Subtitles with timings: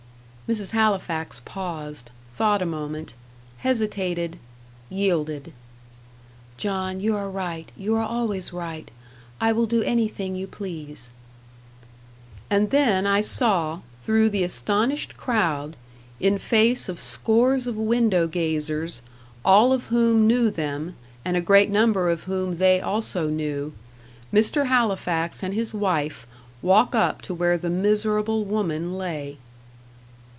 [0.51, 0.71] Mrs.
[0.71, 3.13] Halifax paused, thought a moment,
[3.59, 4.37] hesitated
[4.89, 5.53] yielded.
[6.57, 8.91] "John, you are right; you are always right.
[9.39, 11.11] I will do anything you please."
[12.49, 15.77] And then I saw, through the astonished crowd,
[16.19, 19.01] in face of scores of window gazers,
[19.45, 23.71] all of whom knew them, and a great number of whom they also knew,
[24.33, 24.65] Mr.
[24.65, 26.27] Halifax and his wife
[26.61, 29.37] walk up to where the miserable woman lay.